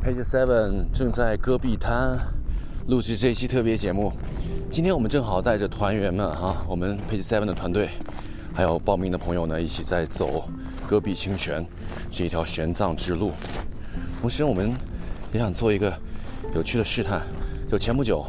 [0.00, 2.16] Page Seven 正在戈壁滩
[2.86, 4.12] 录制这一期特别节目。
[4.70, 7.90] 今天我们正好带着团员们哈，我们 Page Seven 的团队，
[8.54, 10.48] 还有报名的朋友呢，一起在走
[10.86, 11.66] 戈壁清泉
[12.12, 13.32] 这一条玄奘之路。
[14.20, 14.72] 同时，我们
[15.32, 15.92] 也想做一个
[16.54, 17.20] 有趣的试探。
[17.68, 18.24] 就前不久，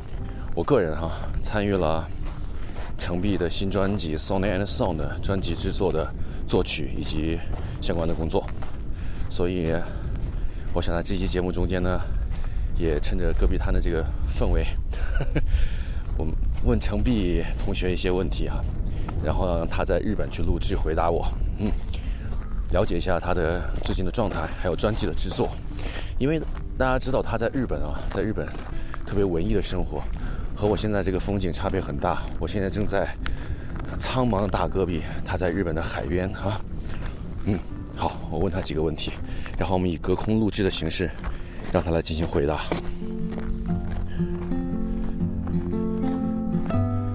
[0.56, 1.12] 我个人哈
[1.42, 2.06] 参与了
[2.98, 6.12] 程璧的新专辑《Song and Song》的专辑制作的
[6.48, 7.40] 作曲以及
[7.80, 8.44] 相关的工作，
[9.30, 9.72] 所以。
[10.72, 12.00] 我想在这期节目中间呢，
[12.78, 14.66] 也趁着戈壁滩的这个氛围，
[16.16, 16.34] 我们
[16.64, 18.64] 问程璧同学一些问题啊，
[19.24, 21.72] 然后让他在日本去录制回答我，嗯，
[22.72, 25.50] 了解一下他的最近的状态，还有专辑的制作。
[26.20, 26.40] 因为
[26.78, 28.46] 大家知道他在日本啊，在日本
[29.08, 30.04] 特别文艺的生活，
[30.56, 32.22] 和我现在这个风景差别很大。
[32.38, 33.08] 我现在正在
[33.98, 36.62] 苍茫的大戈壁，他在日本的海边啊，
[37.46, 37.58] 嗯。
[38.00, 39.12] 好，我问他几个问题，
[39.60, 41.12] 然后我们以隔空录制的形式，
[41.70, 42.62] 让他来进行回答。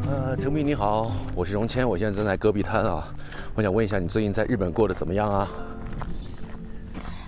[0.06, 3.02] 呃，程斌你好，我是荣谦，我现在正在戈壁滩啊，
[3.54, 5.48] 我想问一下你最近在日本过得怎么样啊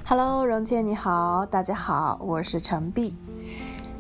[0.05, 3.14] ？Hello，荣谦你好，大家好，我是程碧，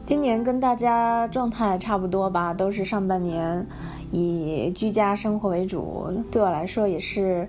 [0.04, 3.66] 今年跟大家状态差不多吧，都是上半年
[4.12, 7.48] 以居家生活为主，对我来说也是。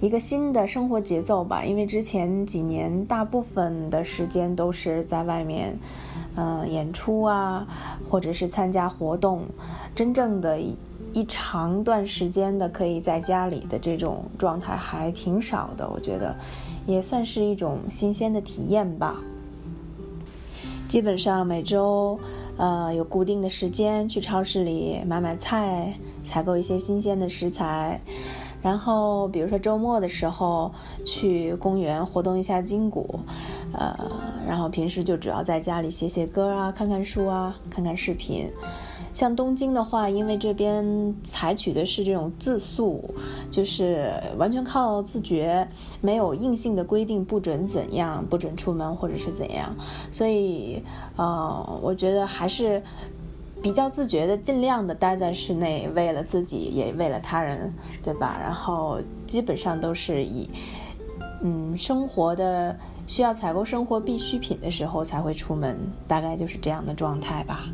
[0.00, 5.78] 一个新的生活节奏吧，因为之前几年大部分的时间都是在外面，
[6.36, 7.66] 嗯，演出啊，
[8.10, 9.42] 或者是参加活动，
[9.94, 16.34] 真正的一长段时间的可以在家里的这种状态还挺少的，我觉得
[16.86, 19.16] 也算是一种新鲜的体验吧。
[20.86, 22.18] 基本上每周，
[22.58, 27.98] 呃，有固定的时间去超市里买买菜，采购一些新鲜的食材。
[28.64, 30.72] 然后，比如说周末的时候
[31.04, 33.20] 去公园活动一下筋骨，
[33.74, 33.94] 呃，
[34.48, 38.50] 然后平时就主要在家里写写歌啊，看看书啊，看看视频。
[39.12, 43.04] 像东京的话，因为这边采取的是这种自诉，
[43.50, 45.68] 就是完全靠自觉，
[46.00, 49.76] 没有硬性的规定不准怎样，不准出门或者是怎样，
[50.10, 50.82] 所以，
[51.16, 52.82] 呃，我觉得还是。
[53.64, 58.36] 比较自觉的，尽量的待在室内，为了自己，也为了他人，对吧？
[58.38, 60.50] 然后基本上都是以，
[61.40, 67.64] 嗯，生活的需要采购生活必需品的时候才会出门，大概就是这样的状态吧。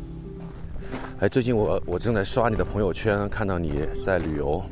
[1.19, 3.73] 哎，最近我我正在刷你的朋友圈，看到你
[4.05, 4.63] 在旅游，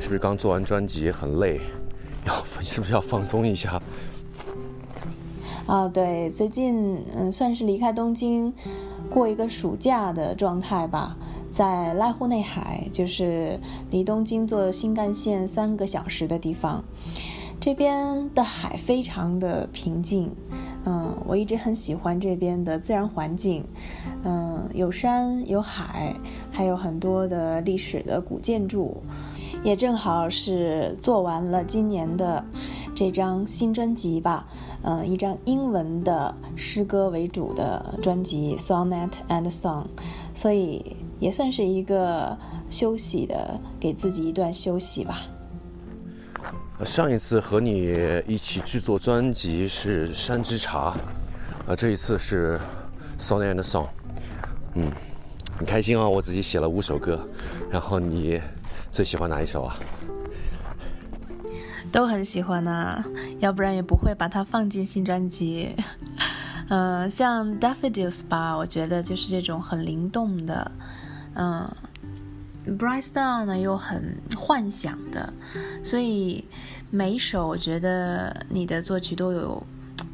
[0.00, 1.62] 是不是刚做完专辑很累，
[2.28, 3.80] 要是不是要放松一下？
[5.64, 8.52] 啊，对，最近嗯，算是离开东京。
[9.12, 11.14] 过一个暑假的状态吧，
[11.52, 16.82] 在濑户内海，就是离东京坐新干线三个小时的地方。
[17.60, 20.30] 这边的海非常的平静，
[20.84, 23.64] 嗯，我一直很喜欢这边的自然环境，
[24.24, 26.16] 嗯，有山有海，
[26.50, 28.96] 还有很多的历史的古建筑。
[29.62, 32.44] 也正好是做完了今年的
[33.02, 34.46] 这张新专辑吧，
[34.84, 39.82] 嗯，一张英文的诗歌为主的专辑《Sonnet and Song》，
[40.36, 42.38] 所以也算是一个
[42.70, 45.22] 休息的，给自己一段休息吧。
[46.84, 47.92] 上一次和你
[48.24, 50.94] 一起制作专辑是《山之茶》，
[51.72, 52.56] 啊，这一次是
[53.20, 53.82] 《Sonnet and Song》，
[54.74, 54.92] 嗯，
[55.58, 57.18] 很开心啊，我自己写了五首歌，
[57.68, 58.40] 然后你。
[58.92, 59.74] 最喜欢哪一首啊？
[61.92, 63.04] 都很喜欢呢，
[63.38, 65.76] 要不然也不会把它放进新专辑。
[66.68, 70.72] 嗯， 像 Daffodils 吧，我觉得就是这种很灵动的。
[71.34, 71.70] 嗯
[72.66, 75.32] ，Bright Star 呢又很幻想的，
[75.84, 76.44] 所以
[76.90, 79.62] 每一首我觉得你的作曲都有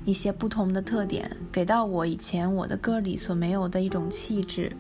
[0.05, 4.73] 一些不同的特点，给到我以前我的歌里所没有的一种气质。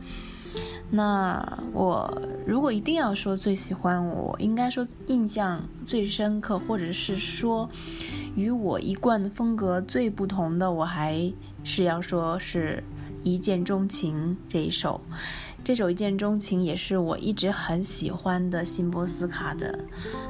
[0.90, 2.10] 那我
[2.46, 7.68] 如果一定要说最喜欢，我应该说印象最深刻，或者是说
[8.34, 11.30] 与我一贯的风格最不同的，我还
[11.62, 12.82] 是要说是
[13.22, 15.00] 一见钟情这一首。
[15.62, 19.78] 这首一见钟情也是我一直很喜欢的辛波斯卡的，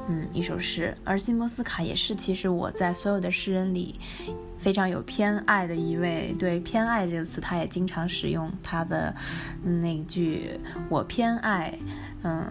[0.08, 0.92] 嗯，一首诗。
[1.04, 3.94] 而辛波斯卡也是其实我在所有的诗人里。
[4.58, 9.14] 非常有偏爱的一位，对“偏爱”这个词，他也经常使用他的
[9.62, 10.58] 那句
[10.90, 11.78] “我偏爱”，
[12.24, 12.44] 嗯，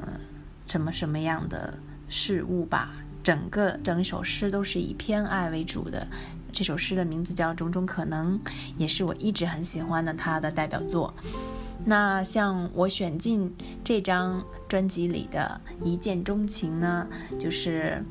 [0.66, 1.78] 什么什么样的
[2.08, 2.94] 事物吧。
[3.22, 6.08] 整个整首诗都是以偏爱为主的。
[6.54, 8.40] 这首诗的名字叫《种种可能》，
[8.78, 11.14] 也是我一直很喜欢的他的代表作。
[11.84, 17.06] 那像我选进这张专辑里的一见钟情呢，
[17.38, 18.02] 就是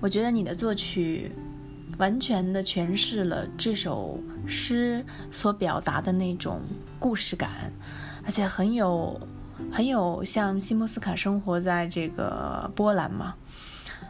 [0.00, 1.32] 我觉得你的作曲。
[1.98, 6.60] 完全的诠释了这首诗所表达的那种
[6.98, 7.72] 故事感，
[8.24, 9.18] 而且很有
[9.72, 13.34] 很有像西莫斯卡生活在这个波兰嘛，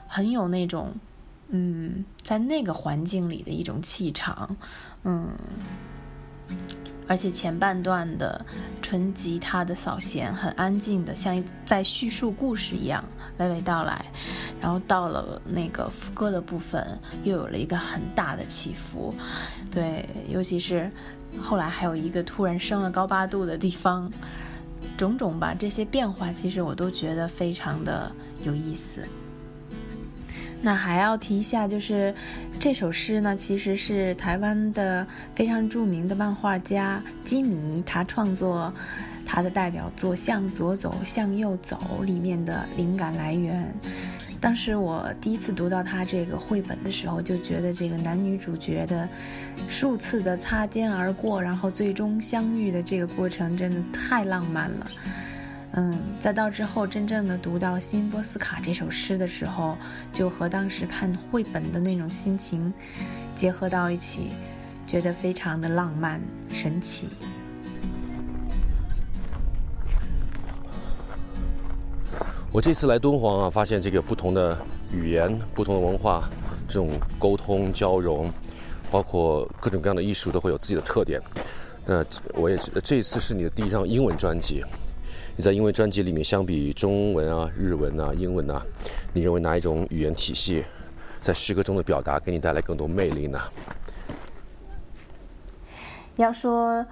[0.07, 0.95] 很有那种
[1.49, 4.57] 嗯，在那个环境里的一种气场，
[5.05, 5.29] 嗯。
[7.07, 8.45] 而且前半段的
[8.83, 13.05] 纯吉他的扫弦很安静的，像在叙述故事一样
[13.39, 14.05] 娓娓道来，
[14.61, 19.15] 然后到了那个副歌的部分，又有了一个很大的起伏，
[19.71, 20.91] 对，尤其是
[21.41, 24.11] 后来还有一个突然升了高八度的地方，
[24.97, 28.11] 种种吧，这些变化其实我都觉得非常的
[28.45, 29.07] 有意思。
[30.63, 32.15] 那还要提一下，就是
[32.59, 38.73] 这首诗呢，其实是台湾的非常著名的漫画家基米他创作
[39.25, 43.73] 他的代表作《向左走，向右走》里面的灵感来源。
[44.41, 49.09] 当时我第一次读到他这个绘本的时候，就觉得这个男女主角的
[49.69, 54.87] 数次的擦肩而过，然后最终相遇的这个过程，真的太浪漫了。
[55.77, 59.77] 嗯，再到之后真正的读到《新波斯卡》这首诗的时候，
[60.11, 62.73] 就和当时看绘本的那种心情
[63.35, 64.31] 结合到一起，
[64.87, 66.19] 觉得非常的浪漫
[66.49, 67.09] 神奇。
[72.51, 74.57] 我这次来敦煌啊，发现这个不同的
[74.91, 76.27] 语言、不同的文化，
[76.67, 76.89] 这种
[77.19, 78.33] 沟通交融，
[78.91, 81.21] 包括各种各样的艺术，都会有自己的特点。
[81.85, 82.03] 那
[82.33, 84.65] 我也这次是你的第一张英文专辑。
[85.39, 88.65] 你在英文专辑里面，相比中文啊、日文啊、英文啊，
[89.13, 90.65] 你认为哪一种语言体系
[91.21, 93.39] 在诗歌中的表达给你带来更多魅力呢？
[96.17, 96.83] 要说，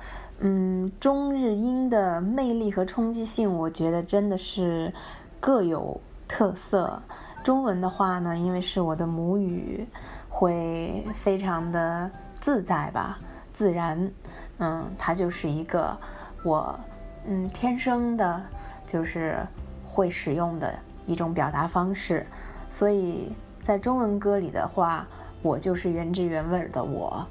[0.41, 4.93] 嗯，中日英的魅力和冲击性，我觉得真的是
[5.41, 5.99] 各有
[6.29, 7.01] 特色。
[7.43, 9.87] 中文的话呢，因为是我的母语，
[10.29, 13.19] 会非常的自在吧，
[13.55, 14.13] 自然。
[14.59, 15.97] 嗯，它就是一个
[16.45, 16.79] 我。
[17.27, 18.43] 嗯，天生的，
[18.87, 19.39] 就是
[19.87, 22.27] 会使用的一种表达方式，
[22.69, 23.33] 所以
[23.63, 25.07] 在中文歌里的话，
[25.41, 27.27] 我就是原汁原味的我，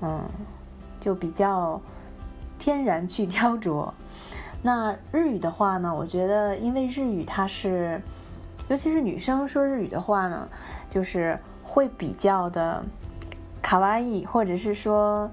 [0.00, 0.20] 嗯，
[0.98, 1.80] 就比较
[2.58, 3.88] 天然去雕琢。
[4.62, 8.02] 那日语的话呢，我觉得因为日语它是，
[8.68, 10.48] 尤其是女生说日语的话呢，
[10.90, 12.82] 就是会比较的
[13.62, 15.30] 卡哇伊，或者是说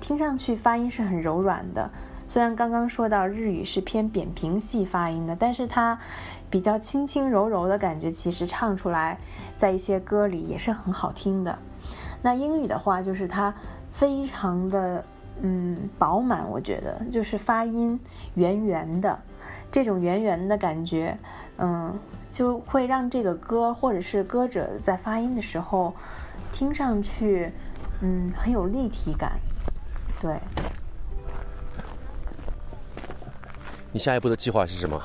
[0.00, 1.90] 听上去发音是很柔软的。
[2.30, 5.98] 虽然刚刚说到日语是偏扁平系发音的，但是它
[6.48, 9.18] 比较轻轻柔柔的感觉，其实唱出来
[9.56, 11.58] 在一些歌里也是很好听的。
[12.22, 13.52] 那英语的话，就是它
[13.90, 15.04] 非常的
[15.42, 17.98] 嗯饱满，我觉得就是发音
[18.36, 19.18] 圆圆的，
[19.72, 21.18] 这种圆圆的感觉，
[21.58, 21.92] 嗯，
[22.30, 25.92] 就会让这个歌或者是歌者在发音的时候
[26.52, 27.50] 听上去
[28.00, 29.32] 嗯很有立体感，
[30.22, 30.38] 对。
[33.92, 35.00] 你下一步的计划是什么？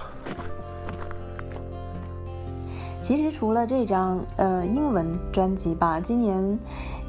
[3.02, 6.60] 其实除了这张呃英文专辑吧，今年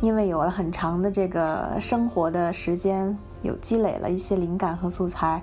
[0.01, 5.43] 因为有了很长的这个生活的时间，有积累了一些灵感和素材，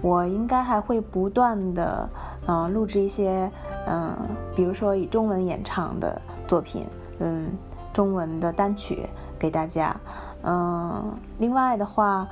[0.00, 2.08] 我应该还会不断的
[2.46, 3.50] 嗯录制一些
[3.86, 4.14] 嗯，
[4.54, 6.86] 比如说以中文演唱的作品，
[7.18, 7.50] 嗯，
[7.92, 9.06] 中文的单曲
[9.38, 9.94] 给大家，
[10.42, 12.26] 嗯，另外的话。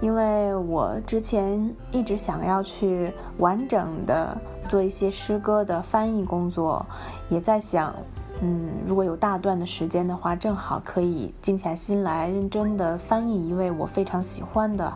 [0.00, 4.36] 因为我之前一直想要去完整的
[4.68, 6.84] 做一些诗歌的翻译工作，
[7.28, 7.92] 也在想，
[8.40, 14.92] 嗯，如果有大段的时间的话，正好可以静下心来认真的翻译一位我非常喜欢的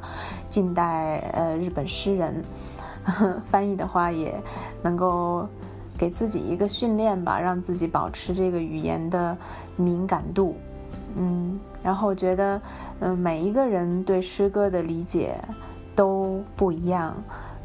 [0.49, 2.42] 近代呃日本诗人。
[3.44, 4.32] 翻译的话也
[4.80, 5.44] 能够
[5.99, 9.37] 给自己一个训练吧，让自己保持这个语言的
[9.75, 10.56] 敏感度。
[11.16, 12.61] 嗯，然后我觉得，
[13.00, 15.37] 嗯，每一个人对诗歌的理解
[15.95, 17.14] 都不一样。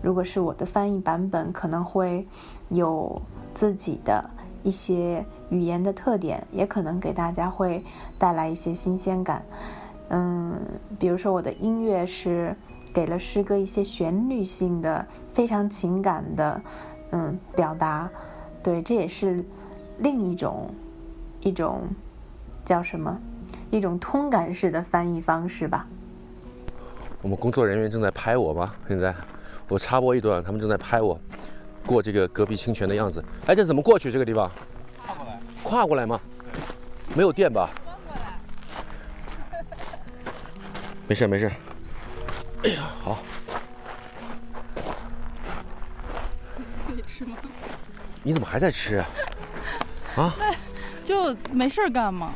[0.02, 2.26] 如果是我的翻译版本，可能会
[2.70, 3.22] 有
[3.54, 4.24] 自己的
[4.64, 7.84] 一些语言的特点，也可能给大家会
[8.20, 9.42] 带来一些新鲜感。
[10.10, 10.56] 嗯，
[11.00, 12.56] 比如说我的音乐是
[12.94, 16.62] 给了诗歌一些旋律性的、非常情感的，
[17.12, 18.10] 嗯，表达。
[18.62, 19.44] 对，这也是
[19.98, 20.70] 另一种
[21.42, 21.82] 一种
[22.64, 23.20] 叫什么？
[23.72, 25.86] 一种通感式的翻译方式吧。
[27.22, 28.74] 我们工作人员正在拍我吗？
[28.88, 29.14] 现在
[29.68, 31.20] 我插播一段，他们正在拍我
[31.86, 33.24] 过这个戈壁清泉的样子。
[33.48, 34.12] 哎，这怎么过去？
[34.12, 34.50] 这个地方？
[35.06, 35.40] 跨过来。
[35.64, 36.20] 跨过来吗？
[37.16, 37.70] 没有电吧？
[41.08, 41.52] 没事没事。
[42.64, 43.18] 哎呀，好。
[46.88, 47.36] 可以吃吗？
[48.24, 48.98] 你怎么还在吃？
[50.16, 50.18] 啊？
[50.18, 50.36] 啊
[51.04, 52.32] 就没事干吗？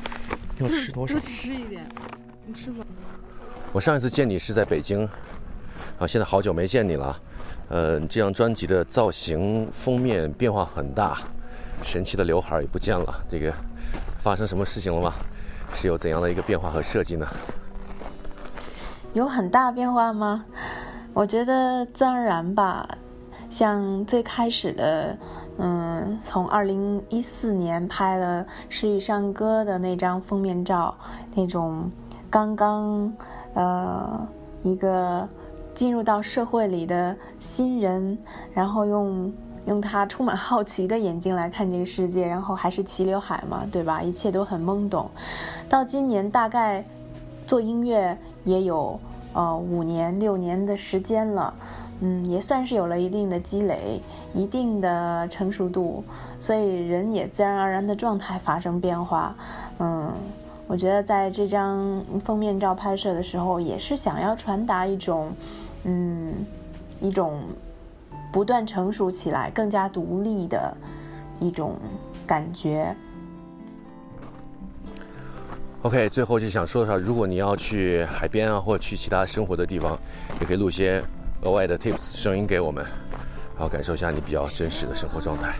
[0.61, 1.13] 要吃多少？
[1.13, 1.85] 多吃一点，
[2.45, 2.85] 你吃吧。
[3.71, 5.07] 我上一次见你是在北京，
[5.99, 7.17] 啊，现在好久没见你了。
[7.69, 11.19] 呃，这张专辑的造型封面变化很大，
[11.81, 13.23] 神奇的刘海也不见了。
[13.29, 13.53] 这个
[14.19, 15.13] 发生什么事情了吗？
[15.73, 17.25] 是有怎样的一个变化和设计呢？
[19.13, 20.43] 有很大变化吗？
[21.13, 22.87] 我觉得自然而然吧。
[23.49, 25.17] 像最开始的，
[25.57, 30.95] 嗯，从二零一四年拍了《诗与山歌》的那张封面照，
[31.35, 31.89] 那种
[32.29, 33.13] 刚刚
[33.53, 34.27] 呃
[34.63, 35.27] 一个。
[35.73, 38.17] 进入到社会里的新人，
[38.53, 39.33] 然后用
[39.67, 44.01] 用他充满好奇的眼睛来看这个世界，然后还是齐刘海嘛，对吧？
[44.01, 45.09] 一切都很懵懂。
[45.69, 46.83] 到今年大概
[47.47, 48.99] 做音乐也有
[49.31, 51.53] 呃五年六年的时间了，
[52.01, 54.01] 嗯，也算是有了一定的积累，
[54.35, 56.03] 一定的成熟度，
[56.39, 59.33] 所以人也自然而然的状态发生变化。
[59.79, 60.11] 嗯，
[60.67, 65.31] 我觉得在这张封面照拍摄的时候，也是想要传达一种。
[65.83, 66.45] 嗯，
[67.01, 67.41] 一种
[68.31, 70.77] 不断成熟起来、更加独立的
[71.39, 71.75] 一种
[72.27, 72.95] 感觉。
[75.81, 79.97] OK，最后就想说说，如果你要去海边啊，或者去其他生活的地方，
[80.39, 81.03] 也可以录一些
[81.43, 82.83] 额外的 tips 声音给我们，
[83.55, 85.53] 然后感受一下你比较真实的生活状态。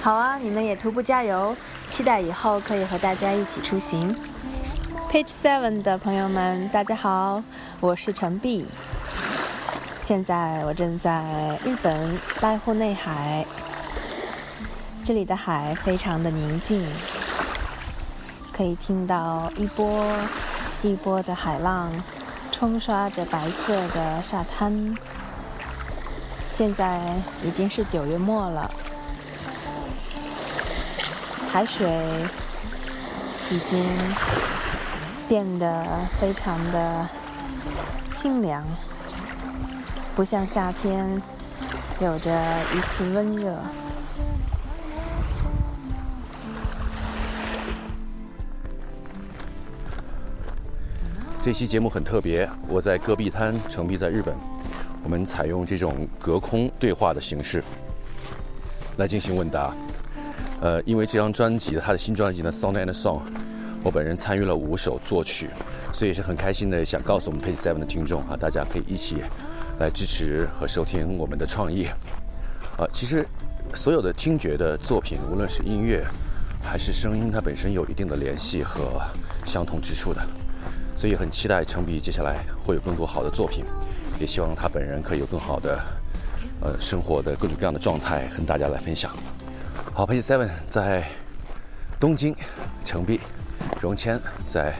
[0.00, 1.56] 好啊，你们也徒步加油，
[1.88, 4.14] 期待以后可以和大家一起出行。
[5.10, 7.42] Page Seven 的朋友们，大家好，
[7.78, 8.66] 我是陈碧。
[10.02, 13.46] 现在我正在日本濑户内海，
[15.04, 16.84] 这里的海非常的宁静，
[18.52, 20.04] 可以听到一波
[20.84, 21.90] 一波的海浪
[22.52, 24.94] 冲刷着白色的沙滩。
[26.50, 27.00] 现在
[27.42, 28.70] 已经是九月末了，
[31.50, 31.88] 海水
[33.50, 33.84] 已经。
[35.26, 35.86] 变得
[36.20, 37.08] 非常的
[38.10, 38.62] 清凉，
[40.14, 41.20] 不像夏天
[41.98, 42.30] 有着
[42.74, 43.56] 一丝温热。
[51.44, 54.34] 这期节目很特别，我在戈壁滩，成璧在日本，
[55.02, 57.62] 我们采用这种隔空对话的形式
[58.96, 59.74] 来进行问答。
[60.62, 63.18] 呃，因为这张专辑，他的新专辑呢，《Song and Song》。
[63.82, 65.50] 我本人参与了五首作曲，
[65.92, 69.16] 所以是很开心的，想告诉我们 Page Seven 的听众啊，大家可以一起
[69.78, 71.84] 来支持和收听我们的创意。
[72.78, 73.28] 啊，其实
[73.74, 76.06] 所有的听觉的作品，无论是音乐
[76.62, 79.02] 还是声音，它本身有一定的联系和
[79.44, 80.26] 相同之处的，
[80.96, 83.64] 所以很期待程璧接下来会有更多好的作品，
[84.18, 85.80] 也希望他本人可以有更好的
[86.60, 89.10] 呃生活的各种各样的状态和大家来分享。
[89.92, 91.04] 好，Page Seven 在
[91.98, 92.34] 东京，
[92.84, 93.20] 程璧。
[93.80, 94.74] 荣谦在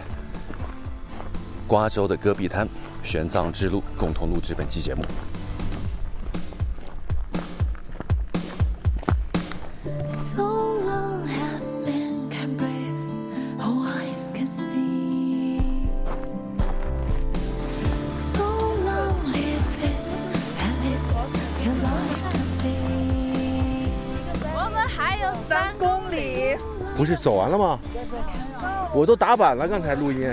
[1.67, 2.69] 瓜州的戈壁滩
[3.03, 5.03] 玄奘之路共同录制本期节目。
[26.97, 27.79] 不是走完了吗？
[28.93, 30.33] 我都打板了，刚才录音。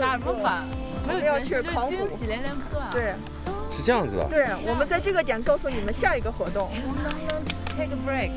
[0.00, 0.64] 打什么板？
[1.06, 2.90] 没有要去考惊喜连连不断。
[2.90, 3.14] 对，
[3.70, 4.24] 是这样子的。
[4.28, 6.68] 对，我们在这个点告诉你们下一个活动。
[6.70, 7.42] 我们能不能
[7.74, 8.30] take a break？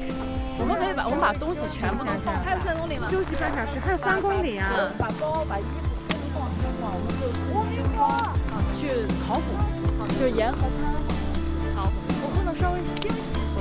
[0.60, 2.34] 我们可以把我们把东西全部拿下。
[2.46, 3.08] 还有三公里吗？
[3.10, 4.92] 休息半小时，还有三公里啊！
[4.98, 8.10] 把包、把衣服全部放身上，我们就自轻装
[8.78, 9.54] 去考古，
[10.14, 10.94] 就是沿河滩。
[11.78, 11.90] 好，
[12.22, 13.08] 我不能稍微休息？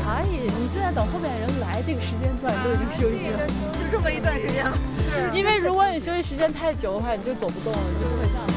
[0.01, 1.38] 可以，你现在等后面人
[1.79, 3.53] 来，这个时间段都已经休息了，就
[3.93, 4.67] 这么一段时间。
[5.33, 8.48] 因为如果你休息时间太久的话，你就走不动了，你就不会像。